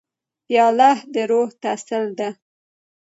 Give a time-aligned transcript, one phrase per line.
[0.45, 2.29] پیاله د روح تسل ده.